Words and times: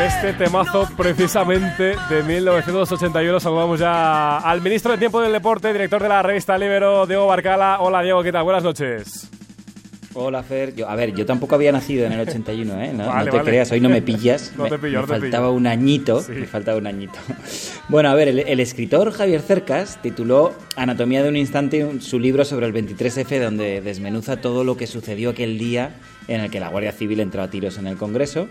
este 0.00 0.32
temazo 0.32 0.88
precisamente 0.96 1.96
de 2.08 2.22
1981. 2.22 3.40
Saludamos 3.40 3.80
ya 3.80 4.38
al 4.38 4.60
ministro 4.60 4.92
de 4.92 4.98
Tiempo 4.98 5.20
del 5.20 5.32
Deporte, 5.32 5.72
director 5.72 6.00
de 6.02 6.08
la 6.08 6.22
revista 6.22 6.56
Libero, 6.56 7.06
Diego 7.06 7.26
Barcala. 7.26 7.78
Hola 7.80 8.02
Diego, 8.02 8.22
¿qué 8.22 8.30
tal? 8.30 8.44
Buenas 8.44 8.62
noches. 8.62 9.28
Hola 10.14 10.42
Fer, 10.42 10.74
yo, 10.74 10.88
a 10.88 10.94
ver, 10.94 11.14
yo 11.14 11.26
tampoco 11.26 11.54
había 11.54 11.70
nacido 11.72 12.06
en 12.06 12.12
el 12.12 12.20
81, 12.20 12.82
¿eh? 12.82 12.92
No, 12.92 13.24
te 13.24 13.40
creas, 13.42 13.70
hoy 13.72 13.80
no 13.80 13.88
me 13.88 14.02
pillas. 14.02 14.52
no 14.56 14.66
te 14.66 14.78
pillo, 14.78 15.02
me, 15.02 15.06
faltaba 15.06 15.50
un 15.50 15.66
añito, 15.66 16.24
me 16.28 16.46
faltaba 16.46 16.78
un 16.78 16.86
añito. 16.86 17.18
Bueno, 17.88 18.10
a 18.10 18.14
ver, 18.14 18.28
el, 18.28 18.60
escritor 18.60 19.12
Javier 19.12 19.40
Cercas 19.40 20.00
tituló 20.02 20.52
Anatomía 20.76 21.22
de 21.22 21.28
un 21.28 21.36
instante 21.36 22.00
su 22.00 22.18
libro 22.18 22.44
sobre 22.44 22.66
el 22.66 22.74
23F, 22.74 23.40
donde 23.40 23.80
desmenuza 23.80 24.40
todo 24.40 24.64
lo 24.64 24.76
que 24.76 24.86
sucedió 24.86 25.30
aquel 25.30 25.58
día 25.58 25.96
en 26.26 26.42
el 26.42 26.50
que 26.50 26.60
la 26.60 26.68
Guardia 26.68 26.92
Civil 26.92 27.20
entró 27.20 27.42
a 27.42 27.48
tiros 27.48 27.78
en 27.78 27.86
el 27.86 27.96
Congreso. 27.96 28.48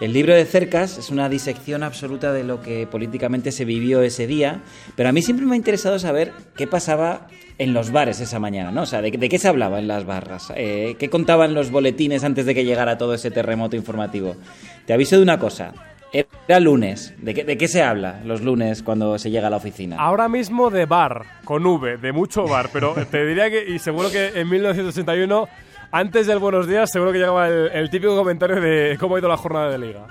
El 0.00 0.12
libro 0.12 0.32
de 0.32 0.44
Cercas 0.44 0.96
es 0.96 1.10
una 1.10 1.28
disección 1.28 1.82
absoluta 1.82 2.32
de 2.32 2.44
lo 2.44 2.60
que 2.60 2.86
políticamente 2.86 3.50
se 3.50 3.64
vivió 3.64 4.00
ese 4.02 4.28
día, 4.28 4.60
pero 4.94 5.08
a 5.08 5.12
mí 5.12 5.22
siempre 5.22 5.44
me 5.44 5.54
ha 5.54 5.56
interesado 5.56 5.98
saber 5.98 6.32
qué 6.56 6.68
pasaba 6.68 7.26
en 7.58 7.74
los 7.74 7.90
bares 7.90 8.20
esa 8.20 8.38
mañana, 8.38 8.70
¿no? 8.70 8.82
O 8.82 8.86
sea, 8.86 9.02
¿de, 9.02 9.10
qué 9.10 9.38
se 9.40 9.48
hablaba 9.48 9.80
en 9.80 9.88
las 9.88 10.06
barras? 10.06 10.52
Eh, 10.54 10.94
¿Qué 11.00 11.10
contaban 11.10 11.52
los 11.52 11.72
boletines 11.72 12.22
antes 12.22 12.46
de 12.46 12.54
que 12.54 12.64
llegara 12.64 12.96
todo 12.96 13.12
ese 13.12 13.32
terremoto 13.32 13.74
informativo? 13.74 14.36
Te 14.86 14.92
aviso 14.92 15.16
de 15.16 15.22
una 15.22 15.40
cosa. 15.40 15.72
Era 16.12 16.60
lunes. 16.60 17.12
¿De 17.18 17.34
qué, 17.34 17.42
¿De 17.42 17.58
qué, 17.58 17.66
se 17.66 17.82
habla 17.82 18.20
los 18.24 18.40
lunes 18.40 18.84
cuando 18.84 19.18
se 19.18 19.32
llega 19.32 19.48
a 19.48 19.50
la 19.50 19.56
oficina? 19.56 19.96
Ahora 19.98 20.28
mismo 20.28 20.70
de 20.70 20.86
bar, 20.86 21.24
con 21.44 21.66
V, 21.66 21.96
de 21.96 22.12
mucho 22.12 22.44
bar, 22.46 22.70
pero 22.72 22.94
te 23.10 23.26
diría 23.26 23.50
que, 23.50 23.68
y 23.68 23.80
seguro 23.80 24.12
que 24.12 24.28
en 24.28 24.48
1981 24.48 25.48
antes 25.90 26.26
del 26.26 26.38
buenos 26.38 26.66
días, 26.66 26.90
seguro 26.90 27.12
que 27.12 27.18
llegaba 27.18 27.48
el, 27.48 27.90
típico 27.90 28.16
comentario 28.16 28.60
de 28.60 28.96
cómo 28.98 29.16
ha 29.16 29.18
ido 29.18 29.28
la 29.28 29.36
jornada 29.36 29.70
de 29.70 29.78
liga. 29.78 30.06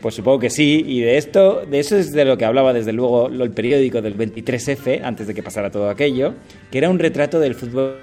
Pues 0.00 0.14
supongo 0.14 0.38
que 0.38 0.50
sí, 0.50 0.84
y 0.86 1.00
de 1.00 1.16
esto, 1.16 1.64
de 1.66 1.78
eso 1.80 1.96
es 1.96 2.12
de 2.12 2.24
lo 2.24 2.36
que 2.36 2.44
hablaba 2.44 2.72
desde 2.72 2.92
luego 2.92 3.28
el 3.28 3.50
periódico 3.50 4.02
del 4.02 4.16
23F, 4.16 5.02
antes 5.02 5.26
de 5.26 5.34
que 5.34 5.42
pasara 5.42 5.70
todo 5.70 5.88
aquello, 5.88 6.34
que 6.70 6.78
era 6.78 6.90
un 6.90 6.98
retrato 6.98 7.40
del 7.40 7.54
fútbol 7.54 7.96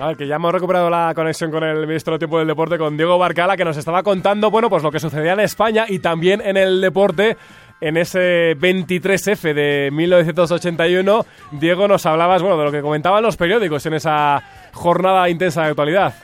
a 0.00 0.08
ver, 0.08 0.16
que 0.16 0.26
ya 0.26 0.36
hemos 0.36 0.52
recuperado 0.52 0.90
la 0.90 1.12
conexión 1.14 1.50
con 1.50 1.62
el 1.62 1.86
ministro 1.86 2.14
de 2.14 2.18
Tiempo 2.18 2.38
del 2.38 2.48
Deporte, 2.48 2.76
con 2.76 2.96
Diego 2.96 3.18
Barcala, 3.18 3.56
que 3.56 3.64
nos 3.64 3.76
estaba 3.76 4.02
contando, 4.02 4.50
bueno, 4.50 4.68
pues 4.68 4.82
lo 4.82 4.90
que 4.90 4.98
sucedía 4.98 5.34
en 5.34 5.40
España 5.40 5.86
y 5.88 6.00
también 6.00 6.40
en 6.40 6.56
el 6.56 6.80
deporte 6.80 7.36
en 7.80 7.96
ese 7.96 8.56
23F 8.58 9.54
de 9.54 9.90
1981. 9.92 11.26
Diego, 11.52 11.86
nos 11.86 12.04
hablabas, 12.04 12.42
bueno, 12.42 12.58
de 12.58 12.64
lo 12.64 12.72
que 12.72 12.82
comentaban 12.82 13.22
los 13.22 13.36
periódicos 13.36 13.84
en 13.86 13.94
esa 13.94 14.42
jornada 14.76 15.28
intensa 15.28 15.62
de 15.62 15.68
actualidad. 15.70 16.14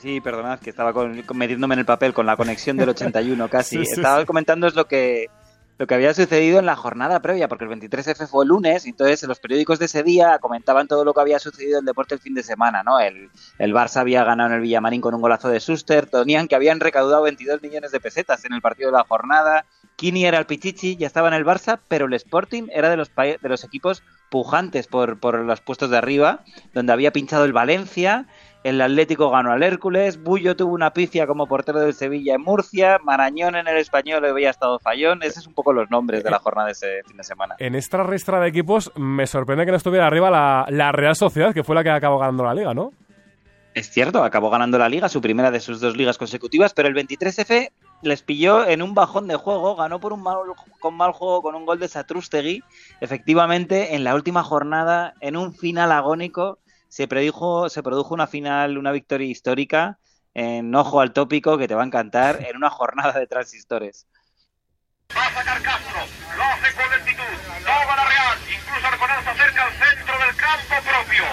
Sí, 0.00 0.20
perdonad, 0.22 0.60
que 0.60 0.70
estaba 0.70 0.94
metiéndome 1.34 1.74
en 1.74 1.80
el 1.80 1.84
papel 1.84 2.14
con 2.14 2.24
la 2.24 2.36
conexión 2.36 2.78
del 2.78 2.88
81 2.88 3.48
casi. 3.50 3.82
estaba 3.82 4.24
comentando 4.24 4.66
es 4.66 4.74
lo 4.74 4.86
que 4.86 5.26
lo 5.76 5.86
que 5.86 5.94
había 5.94 6.12
sucedido 6.12 6.58
en 6.58 6.66
la 6.66 6.76
jornada 6.76 7.20
previa, 7.20 7.48
porque 7.48 7.64
el 7.64 7.70
23F 7.70 8.28
fue 8.28 8.44
el 8.44 8.50
lunes, 8.50 8.84
y 8.84 8.90
entonces 8.90 9.22
los 9.26 9.40
periódicos 9.40 9.78
de 9.78 9.86
ese 9.86 10.02
día 10.02 10.38
comentaban 10.38 10.86
todo 10.86 11.06
lo 11.06 11.14
que 11.14 11.22
había 11.22 11.38
sucedido 11.38 11.78
en 11.78 11.84
el 11.84 11.86
deporte 11.86 12.14
el 12.14 12.20
fin 12.20 12.34
de 12.34 12.42
semana, 12.42 12.82
¿no? 12.82 13.00
El, 13.00 13.30
el 13.58 13.72
Barça 13.72 13.96
había 13.96 14.22
ganado 14.22 14.50
en 14.50 14.56
el 14.56 14.60
Villamarín 14.60 15.00
con 15.00 15.14
un 15.14 15.22
golazo 15.22 15.48
de 15.48 15.58
Suster, 15.58 16.04
Tonian 16.04 16.48
que 16.48 16.54
habían 16.54 16.80
recaudado 16.80 17.22
22 17.22 17.62
millones 17.62 17.92
de 17.92 18.00
pesetas 18.00 18.44
en 18.44 18.52
el 18.52 18.60
partido 18.60 18.90
de 18.90 18.98
la 18.98 19.04
jornada, 19.04 19.64
Kini 19.96 20.26
era 20.26 20.38
el 20.38 20.44
Pichichi, 20.44 20.96
ya 20.96 21.06
estaba 21.06 21.28
en 21.28 21.34
el 21.34 21.46
Barça, 21.46 21.78
pero 21.88 22.04
el 22.04 22.12
Sporting 22.12 22.68
era 22.70 22.90
de 22.90 22.98
los, 22.98 23.10
de 23.14 23.48
los 23.48 23.64
equipos 23.64 24.02
pujantes 24.30 24.86
por, 24.86 25.18
por 25.20 25.38
los 25.40 25.60
puestos 25.60 25.90
de 25.90 25.98
arriba, 25.98 26.40
donde 26.72 26.92
había 26.92 27.12
pinchado 27.12 27.44
el 27.44 27.52
Valencia, 27.52 28.26
el 28.62 28.80
Atlético 28.80 29.30
ganó 29.30 29.52
al 29.52 29.62
Hércules, 29.62 30.22
Bullo 30.22 30.54
tuvo 30.54 30.74
una 30.74 30.92
pifia 30.92 31.26
como 31.26 31.46
portero 31.46 31.80
del 31.80 31.94
Sevilla 31.94 32.34
en 32.34 32.42
Murcia, 32.42 32.98
Marañón 33.02 33.56
en 33.56 33.66
el 33.66 33.78
Español 33.78 34.24
había 34.24 34.50
estado 34.50 34.78
fallón, 34.78 35.22
esos 35.22 35.44
son 35.44 35.50
un 35.52 35.54
poco 35.54 35.72
los 35.72 35.90
nombres 35.90 36.22
de 36.22 36.30
la 36.30 36.38
jornada 36.38 36.66
de 36.66 36.72
ese 36.72 37.02
fin 37.06 37.16
de 37.16 37.24
semana. 37.24 37.56
En 37.58 37.74
esta 37.74 38.02
ristra 38.02 38.38
de 38.38 38.48
equipos 38.48 38.92
me 38.96 39.26
sorprende 39.26 39.64
que 39.64 39.70
no 39.70 39.78
estuviera 39.78 40.06
arriba 40.06 40.30
la, 40.30 40.66
la 40.68 40.92
Real 40.92 41.16
Sociedad, 41.16 41.54
que 41.54 41.64
fue 41.64 41.74
la 41.74 41.82
que 41.82 41.90
acabó 41.90 42.18
ganando 42.18 42.44
la 42.44 42.54
liga, 42.54 42.74
¿no? 42.74 42.92
Es 43.72 43.88
cierto, 43.88 44.22
acabó 44.24 44.50
ganando 44.50 44.78
la 44.78 44.88
liga, 44.88 45.08
su 45.08 45.20
primera 45.20 45.50
de 45.50 45.60
sus 45.60 45.80
dos 45.80 45.96
ligas 45.96 46.18
consecutivas, 46.18 46.74
pero 46.74 46.88
el 46.88 46.94
23F 46.94 47.70
les 48.02 48.22
pilló 48.22 48.66
en 48.66 48.82
un 48.82 48.94
bajón 48.94 49.26
de 49.26 49.36
juego, 49.36 49.76
ganó 49.76 50.00
por 50.00 50.12
un 50.12 50.22
mal, 50.22 50.38
con 50.78 50.96
mal 50.96 51.12
juego 51.12 51.42
con 51.42 51.54
un 51.54 51.66
gol 51.66 51.78
de 51.78 51.88
Satrústegui. 51.88 52.62
Efectivamente, 53.00 53.94
en 53.94 54.04
la 54.04 54.14
última 54.14 54.42
jornada, 54.42 55.14
en 55.20 55.36
un 55.36 55.54
final 55.54 55.92
agónico, 55.92 56.58
se, 56.88 57.06
predijo, 57.06 57.68
se 57.68 57.82
produjo 57.82 58.14
una 58.14 58.26
final, 58.26 58.78
una 58.78 58.92
victoria 58.92 59.26
histórica 59.26 59.98
en 60.34 60.74
Ojo 60.74 61.00
al 61.00 61.12
Tópico 61.12 61.58
que 61.58 61.68
te 61.68 61.74
va 61.74 61.82
a 61.82 61.86
encantar 61.86 62.44
en 62.46 62.56
una 62.56 62.70
jornada 62.70 63.12
de 63.18 63.26
transistores. 63.26 64.06
Va 65.16 65.26
a 65.26 65.34
sacar 65.34 65.60
Castro, 65.62 66.00
lo 66.36 66.42
hace 66.44 66.74
con 66.74 66.90
lentitud, 66.90 67.22
no 67.62 67.88
va 67.88 67.96
la 67.96 68.08
Real, 68.08 68.38
incluso 68.46 68.86
Arconada 68.86 69.34
cerca 69.34 69.64
al 69.66 69.72
centro 69.72 70.14
del 70.24 70.36
campo 70.36 70.74
propio. 70.86 71.24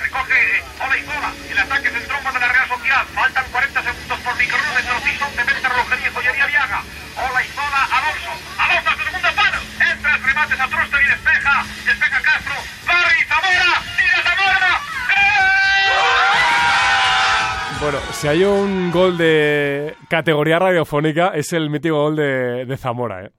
Recoge 0.00 0.62
Olaizola, 0.84 1.32
el 1.50 1.58
ataque 1.58 1.90
trompa 1.90 2.32
de 2.32 2.40
la 2.40 2.48
Real 2.48 2.68
Sociedad, 2.68 3.04
faltan 3.14 3.44
40 3.52 3.82
segundos 3.82 4.01
por 4.22 4.38
micrómetro, 4.38 4.94
piso 5.02 5.26
de 5.36 5.44
mente 5.44 5.68
relojería 5.68 6.08
y 6.08 6.14
joyería 6.14 6.46
Viaga. 6.46 6.82
Olaizola, 7.12 7.82
Alonso, 7.90 8.32
Alonso 8.58 8.90
a 8.90 8.96
segunda 8.96 9.32
mano, 9.32 9.58
entra 9.92 10.16
el 10.16 10.22
remate, 10.22 10.56
Satrusta 10.56 11.02
y 11.02 11.06
despeja, 11.06 11.64
despeja 11.84 12.22
Castro, 12.22 12.54
Barry, 12.86 13.22
Zamora, 13.28 13.82
tira 13.98 14.22
Zamora, 14.22 14.80
bueno, 17.80 17.98
si 18.12 18.28
hay 18.28 18.44
un 18.44 18.90
gol 18.92 19.18
de 19.18 19.96
categoría 20.08 20.58
radiofónica, 20.58 21.28
es 21.34 21.52
el 21.52 21.68
mítico 21.68 21.96
gol 21.96 22.16
de, 22.16 22.76
Zamora, 22.78 23.24
¿eh? 23.24 23.32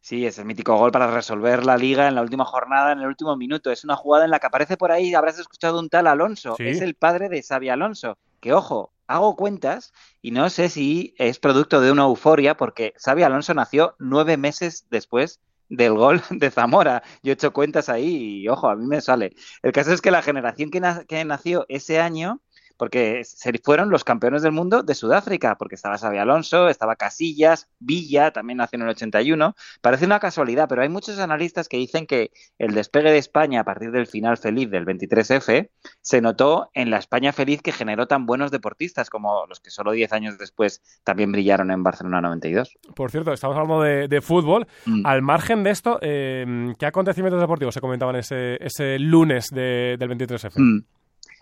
Sí, 0.00 0.24
es 0.24 0.38
el 0.38 0.44
mítico 0.44 0.76
gol 0.76 0.92
para 0.92 1.10
resolver 1.10 1.66
la 1.66 1.76
liga 1.76 2.06
en 2.06 2.14
la 2.14 2.22
última 2.22 2.44
jornada, 2.44 2.92
en 2.92 3.00
el 3.00 3.08
último 3.08 3.36
minuto. 3.36 3.72
Es 3.72 3.82
una 3.82 3.96
jugada 3.96 4.24
en 4.24 4.30
la 4.30 4.38
que 4.38 4.46
aparece 4.46 4.76
por 4.76 4.92
ahí, 4.92 5.12
habrás 5.14 5.40
escuchado 5.40 5.80
un 5.80 5.88
tal 5.88 6.06
Alonso. 6.06 6.54
Es 6.60 6.80
el 6.80 6.94
padre 6.94 7.28
de 7.28 7.42
Xavi 7.42 7.68
Alonso. 7.68 8.16
Que 8.40 8.52
ojo, 8.52 8.92
hago 9.06 9.36
cuentas 9.36 9.92
y 10.22 10.30
no 10.30 10.50
sé 10.50 10.68
si 10.68 11.14
es 11.18 11.38
producto 11.38 11.80
de 11.80 11.92
una 11.92 12.04
euforia, 12.04 12.56
porque 12.56 12.94
Xavi 13.02 13.22
Alonso 13.22 13.54
nació 13.54 13.94
nueve 13.98 14.36
meses 14.36 14.86
después 14.90 15.40
del 15.68 15.94
gol 15.94 16.22
de 16.30 16.50
Zamora. 16.50 17.02
Yo 17.22 17.32
he 17.32 17.34
hecho 17.34 17.52
cuentas 17.52 17.88
ahí 17.88 18.42
y 18.42 18.48
ojo, 18.48 18.68
a 18.68 18.76
mí 18.76 18.86
me 18.86 19.00
sale. 19.00 19.34
El 19.62 19.72
caso 19.72 19.92
es 19.92 20.00
que 20.00 20.10
la 20.10 20.22
generación 20.22 20.70
que, 20.70 20.80
que 21.08 21.24
nació 21.24 21.66
ese 21.68 22.00
año 22.00 22.40
porque 22.76 23.24
se 23.24 23.52
fueron 23.62 23.90
los 23.90 24.04
campeones 24.04 24.42
del 24.42 24.52
mundo 24.52 24.82
de 24.82 24.94
Sudáfrica, 24.94 25.56
porque 25.56 25.74
estaba 25.74 25.98
Xavi 25.98 26.18
Alonso, 26.18 26.68
estaba 26.68 26.96
Casillas, 26.96 27.68
Villa, 27.78 28.30
también 28.30 28.58
nació 28.58 28.76
en 28.76 28.82
el 28.82 28.88
81. 28.90 29.54
Parece 29.80 30.04
una 30.04 30.20
casualidad, 30.20 30.68
pero 30.68 30.82
hay 30.82 30.88
muchos 30.88 31.18
analistas 31.18 31.68
que 31.68 31.76
dicen 31.76 32.06
que 32.06 32.30
el 32.58 32.74
despegue 32.74 33.10
de 33.10 33.18
España 33.18 33.60
a 33.60 33.64
partir 33.64 33.90
del 33.90 34.06
final 34.06 34.36
feliz 34.36 34.70
del 34.70 34.86
23F 34.86 35.70
se 36.00 36.20
notó 36.20 36.70
en 36.74 36.90
la 36.90 36.98
España 36.98 37.32
feliz 37.32 37.62
que 37.62 37.72
generó 37.72 38.06
tan 38.06 38.26
buenos 38.26 38.50
deportistas 38.50 39.10
como 39.10 39.46
los 39.46 39.60
que 39.60 39.70
solo 39.70 39.92
10 39.92 40.12
años 40.12 40.38
después 40.38 40.82
también 41.04 41.32
brillaron 41.32 41.70
en 41.70 41.82
Barcelona 41.82 42.20
92. 42.20 42.76
Por 42.94 43.10
cierto, 43.10 43.32
estamos 43.32 43.56
hablando 43.56 43.82
de, 43.82 44.20
fútbol. 44.20 44.66
Mm. 44.86 45.06
Al 45.06 45.22
margen 45.22 45.62
de 45.62 45.70
esto, 45.70 45.98
eh, 46.00 46.74
¿qué 46.78 46.86
acontecimientos 46.86 47.40
deportivos 47.40 47.74
se 47.74 47.80
comentaban 47.80 48.16
ese, 48.16 48.56
ese 48.60 48.98
lunes 48.98 49.48
del 49.50 49.98
23F? 49.98 50.84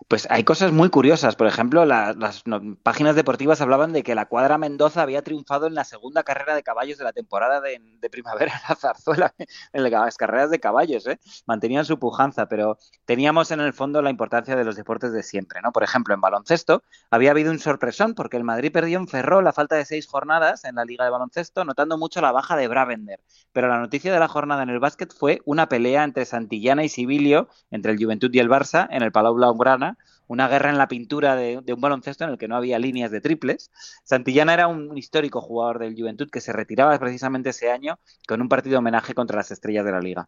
Pues 0.07 0.27
hay 0.29 0.43
cosas 0.43 0.71
muy 0.71 0.89
curiosas. 0.89 1.35
Por 1.35 1.47
ejemplo, 1.47 1.85
las 1.85 2.43
páginas 2.83 3.15
deportivas 3.15 3.61
hablaban 3.61 3.93
de 3.93 4.03
que 4.03 4.13
la 4.13 4.25
cuadra 4.25 4.57
Mendoza 4.57 5.01
había 5.01 5.23
triunfado 5.23 5.67
en 5.67 5.73
la 5.73 5.83
segunda 5.83 6.23
carrera 6.23 6.53
de 6.53 6.63
caballos 6.63 6.97
de 6.97 7.05
la 7.05 7.13
temporada 7.13 7.61
de, 7.61 7.79
primavera 8.11 8.53
en 8.53 8.61
la 8.69 8.75
zarzuela, 8.75 9.33
en 9.73 9.89
las 9.89 10.17
carreras 10.17 10.51
de 10.51 10.59
caballos. 10.59 11.07
¿eh? 11.07 11.19
Mantenían 11.47 11.85
su 11.85 11.97
pujanza, 11.97 12.47
pero 12.47 12.77
teníamos 13.05 13.51
en 13.51 13.61
el 13.61 13.73
fondo 13.73 14.01
la 14.01 14.09
importancia 14.09 14.55
de 14.55 14.63
los 14.63 14.75
deportes 14.75 15.11
de 15.11 15.23
siempre. 15.23 15.61
¿no? 15.63 15.71
Por 15.71 15.83
ejemplo, 15.83 16.13
en 16.13 16.21
baloncesto 16.21 16.83
había 17.09 17.31
habido 17.31 17.51
un 17.51 17.59
sorpresón 17.59 18.13
porque 18.15 18.37
el 18.37 18.43
Madrid 18.43 18.71
perdió 18.71 18.99
en 18.99 19.07
Ferrol 19.07 19.43
la 19.43 19.53
falta 19.53 19.75
de 19.75 19.85
seis 19.85 20.07
jornadas 20.07 20.65
en 20.65 20.75
la 20.75 20.85
liga 20.85 21.05
de 21.05 21.11
baloncesto, 21.11 21.65
notando 21.65 21.97
mucho 21.97 22.21
la 22.21 22.31
baja 22.31 22.55
de 22.55 22.67
Bravender. 22.67 23.21
Pero 23.53 23.69
la 23.69 23.79
noticia 23.79 24.13
de 24.13 24.19
la 24.19 24.27
jornada 24.27 24.63
en 24.63 24.69
el 24.69 24.79
básquet 24.79 25.13
fue 25.13 25.41
una 25.45 25.67
pelea 25.67 26.03
entre 26.03 26.25
Santillana 26.25 26.83
y 26.83 26.89
Sibilio, 26.89 27.47
entre 27.71 27.93
el 27.93 27.97
Juventud 27.97 28.29
y 28.33 28.39
el 28.39 28.49
Barça, 28.49 28.87
en 28.91 29.01
el 29.01 29.11
Palau 29.11 29.35
Blaugrana 29.35 29.84
una 30.27 30.47
guerra 30.47 30.69
en 30.69 30.77
la 30.77 30.87
pintura 30.87 31.35
de, 31.35 31.57
un 31.57 31.81
baloncesto 31.81 32.23
en 32.23 32.31
el 32.31 32.37
que 32.37 32.47
no 32.47 32.55
había 32.55 32.79
líneas 32.79 33.11
de 33.11 33.21
triples. 33.21 33.71
Santillana 34.03 34.53
era 34.53 34.67
un 34.67 34.97
histórico 34.97 35.41
jugador 35.41 35.79
del 35.79 35.95
Juventud 35.95 36.29
que 36.31 36.41
se 36.41 36.53
retiraba 36.53 36.97
precisamente 36.97 37.49
ese 37.49 37.71
año 37.71 37.99
con 38.27 38.41
un 38.41 38.49
partido 38.49 38.73
de 38.73 38.77
homenaje 38.77 39.13
contra 39.13 39.37
las 39.37 39.51
estrellas 39.51 39.85
de 39.85 39.91
la 39.91 39.99
liga. 39.99 40.27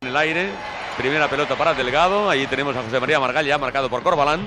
En 0.00 0.08
el 0.08 0.16
aire, 0.16 0.50
primera 0.96 1.28
pelota 1.28 1.56
para 1.56 1.74
Delgado, 1.74 2.30
allí 2.30 2.46
tenemos 2.46 2.76
a 2.76 2.82
José 2.82 3.00
María 3.00 3.18
Margal 3.18 3.46
ya 3.46 3.58
marcado 3.58 3.88
por 3.88 4.02
Corbalán. 4.02 4.46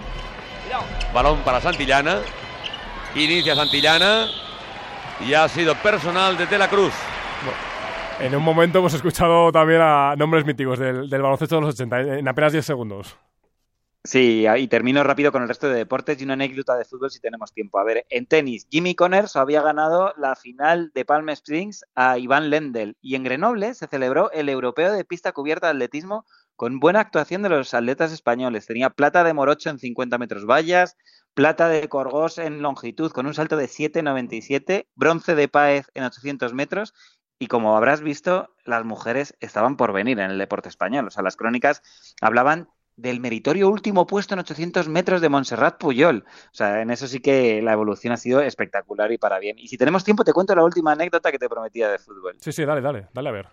Balón 1.14 1.40
para 1.40 1.60
Santillana, 1.60 2.19
inicia 3.16 3.56
Santillana 3.56 4.28
y 5.19 5.34
ha 5.34 5.48
sido 5.50 5.75
personal 5.75 6.38
de 6.38 6.57
la 6.57 6.69
Cruz. 6.69 6.94
en 8.19 8.36
un 8.36 8.44
momento 8.44 8.80
hemos 8.80 8.94
escuchado 8.94 9.52
también 9.52 9.81
a 9.81 10.16
nombres 10.16 10.46
míticos 10.46 10.80
del, 10.80 11.10
del 11.10 11.22
baloncesto 11.22 11.56
de 11.56 11.62
los 11.62 11.74
80 11.74 12.00
en 12.19 12.28
apenas 12.28 12.54
10 12.54 12.66
segundos. 12.66 13.18
Sí, 14.03 14.48
y 14.57 14.68
termino 14.68 15.03
rápido 15.03 15.31
con 15.31 15.44
el 15.44 15.48
resto 15.48 15.69
de 15.69 15.75
deportes 15.75 16.19
y 16.19 16.24
una 16.24 16.33
anécdota 16.33 16.75
de 16.75 16.86
fútbol 16.86 17.12
si 17.12 17.19
tenemos 17.19 17.53
tiempo. 17.53 17.77
A 17.77 17.83
ver, 17.83 18.07
en 18.09 18.25
tenis, 18.25 18.65
Jimmy 18.71 18.95
Connors 18.95 19.36
había 19.36 19.62
ganado 19.62 20.15
la 20.18 20.36
final 20.36 20.92
de 20.95 21.06
Palm 21.06 21.30
Springs 21.30 21.86
a 21.94 22.18
Iván 22.18 22.50
Lendl 22.50 22.98
y 23.00 23.13
en 23.13 23.24
Grenoble 23.24 23.75
se 23.75 23.86
celebró 23.86 24.31
el 24.31 24.50
europeo 24.50 24.92
de 24.92 25.06
pista 25.06 25.33
cubierta 25.33 25.68
de 25.68 25.74
atletismo 25.74 26.25
con 26.56 26.80
buena 26.80 27.00
actuación 27.00 27.44
de 27.44 27.50
los 27.50 27.75
atletas 27.75 28.12
españoles. 28.12 28.65
Tenía 28.65 28.89
plata 28.89 29.24
de 29.24 29.33
Morocho 29.33 29.69
en 29.69 29.77
50 29.77 30.18
metros 30.18 30.47
vallas, 30.47 30.97
plata 31.36 31.68
de 31.69 31.88
Corgos 31.88 32.39
en 32.39 32.63
longitud 32.63 33.12
con 33.12 33.27
un 33.27 33.36
salto 33.36 33.56
de 33.56 33.68
7,97, 33.68 34.88
bronce 34.95 35.36
de 35.36 35.47
Páez 35.47 35.92
en 35.94 36.06
800 36.06 36.56
metros 36.56 36.95
y 37.38 37.47
como 37.47 37.77
habrás 37.77 38.01
visto, 38.01 38.56
las 38.65 38.83
mujeres 38.83 39.36
estaban 39.39 39.77
por 39.77 39.94
venir 39.94 40.19
en 40.19 40.31
el 40.31 40.39
deporte 40.39 40.69
español. 40.69 41.07
O 41.07 41.12
sea, 41.12 41.24
las 41.24 41.36
crónicas 41.36 41.83
hablaban 42.19 42.68
del 43.01 43.19
meritorio 43.19 43.69
último 43.69 44.06
puesto 44.06 44.33
en 44.33 44.39
800 44.39 44.88
metros 44.88 45.21
de 45.21 45.30
Montserrat 45.30 45.77
Puyol. 45.77 46.24
O 46.27 46.56
sea, 46.56 46.81
en 46.81 46.92
eso 46.92 47.07
sí 47.07 47.19
que 47.19 47.62
la 47.62 47.74
evolución 47.74 48.13
ha 48.13 48.18
sido 48.18 48.42
espectacular 48.42 49.12
y 49.12 49.18
para 49.18 49.39
bien. 49.39 49.57
Y 49.59 49.68
si 49.68 49.77
tenemos 49.77 50.03
tiempo, 50.03 50.24
te 50.24 50.33
cuento 50.33 50.56
la 50.56 50.63
última 50.63 50.92
anécdota 50.92 51.31
que 51.31 51.39
te 51.39 51.50
prometía 51.50 51.89
de 51.89 52.00
fútbol. 52.00 52.36
Sí, 52.39 52.51
sí, 52.51 52.63
dale, 52.63 52.81
dale, 52.81 53.07
dale 53.13 53.30
a 53.30 53.31
ver. 53.31 53.48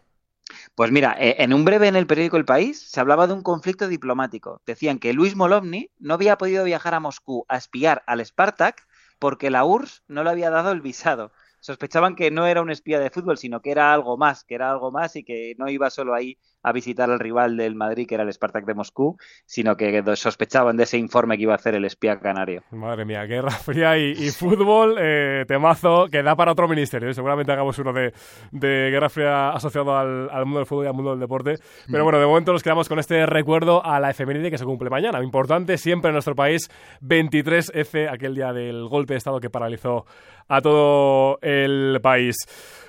Pues 0.74 0.90
mira, 0.92 1.16
eh, 1.18 1.36
en 1.38 1.52
un 1.52 1.64
breve 1.64 1.88
en 1.88 1.96
el 1.96 2.06
periódico 2.06 2.36
El 2.36 2.44
País 2.44 2.80
se 2.80 3.00
hablaba 3.00 3.26
de 3.26 3.34
un 3.34 3.42
conflicto 3.42 3.88
diplomático. 3.88 4.62
Decían 4.66 4.98
que 4.98 5.12
Luis 5.12 5.36
Molovny 5.36 5.90
no 5.98 6.14
había 6.14 6.38
podido 6.38 6.64
viajar 6.64 6.94
a 6.94 7.00
Moscú 7.00 7.44
a 7.48 7.56
espiar 7.56 8.02
al 8.06 8.24
Spartak 8.24 8.86
porque 9.18 9.50
la 9.50 9.64
URSS 9.64 10.04
no 10.08 10.24
le 10.24 10.30
había 10.30 10.50
dado 10.50 10.72
el 10.72 10.80
visado 10.80 11.32
sospechaban 11.60 12.14
que 12.14 12.30
no 12.30 12.46
era 12.46 12.62
un 12.62 12.70
espía 12.70 13.00
de 13.00 13.10
fútbol, 13.10 13.38
sino 13.38 13.60
que 13.60 13.70
era 13.70 13.92
algo 13.92 14.16
más, 14.16 14.44
que 14.44 14.54
era 14.54 14.70
algo 14.70 14.90
más 14.90 15.16
y 15.16 15.24
que 15.24 15.54
no 15.58 15.68
iba 15.68 15.90
solo 15.90 16.14
ahí 16.14 16.38
a 16.62 16.72
visitar 16.72 17.10
al 17.10 17.18
rival 17.18 17.56
del 17.56 17.74
Madrid, 17.74 18.06
que 18.06 18.14
era 18.14 18.24
el 18.24 18.32
Spartak 18.32 18.64
de 18.64 18.74
Moscú, 18.74 19.16
sino 19.46 19.76
que 19.76 20.02
sospechaban 20.16 20.76
de 20.76 20.84
ese 20.84 20.98
informe 20.98 21.36
que 21.36 21.44
iba 21.44 21.52
a 21.52 21.56
hacer 21.56 21.74
el 21.74 21.84
espía 21.84 22.18
canario. 22.18 22.62
Madre 22.70 23.04
mía, 23.04 23.24
guerra 23.24 23.50
fría 23.50 23.96
y, 23.96 24.30
fútbol, 24.30 24.96
eh, 24.98 25.44
temazo, 25.46 26.06
que 26.10 26.22
da 26.22 26.36
para 26.36 26.52
otro 26.52 26.68
ministerio. 26.68 27.08
¿eh? 27.08 27.14
Seguramente 27.14 27.52
hagamos 27.52 27.78
uno 27.78 27.92
de, 27.92 28.12
guerra 28.50 29.08
fría 29.08 29.50
asociado 29.50 29.96
al, 29.96 30.28
mundo 30.44 30.58
del 30.58 30.66
fútbol 30.66 30.84
y 30.84 30.88
al 30.88 30.94
mundo 30.94 31.10
del 31.10 31.20
deporte. 31.20 31.54
Pero 31.90 32.04
bueno, 32.04 32.18
de 32.18 32.26
momento 32.26 32.52
nos 32.52 32.62
quedamos 32.62 32.88
con 32.88 32.98
este 32.98 33.26
recuerdo 33.26 33.84
a 33.84 34.00
la 34.00 34.10
efeméride 34.10 34.50
que 34.50 34.58
se 34.58 34.64
cumple 34.64 34.90
mañana. 34.90 35.22
Importante 35.22 35.78
siempre 35.78 36.08
en 36.08 36.14
nuestro 36.14 36.34
país, 36.34 36.68
23F, 37.02 38.12
aquel 38.12 38.34
día 38.34 38.52
del 38.52 38.88
golpe 38.88 39.14
de 39.14 39.18
Estado 39.18 39.40
que 39.40 39.50
paralizó 39.50 40.06
a 40.48 40.60
todo 40.60 41.38
el 41.42 42.00
país. 42.02 42.36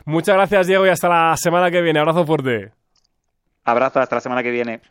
Muchas 0.05 0.35
gracias, 0.35 0.67
Diego, 0.67 0.85
y 0.85 0.89
hasta 0.89 1.09
la 1.09 1.35
semana 1.37 1.69
que 1.69 1.81
viene. 1.81 1.99
Abrazo 1.99 2.25
fuerte. 2.25 2.78
Abrazo, 3.63 3.99
hasta 4.01 4.15
la 4.15 4.21
semana 4.21 4.43
que 4.43 4.51
viene. 4.51 4.81